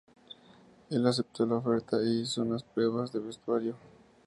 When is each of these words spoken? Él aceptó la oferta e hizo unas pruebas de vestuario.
Él 0.89 1.05
aceptó 1.05 1.45
la 1.45 1.57
oferta 1.57 1.97
e 2.01 2.09
hizo 2.21 2.41
unas 2.41 2.63
pruebas 2.63 3.13
de 3.13 3.19
vestuario. 3.19 3.75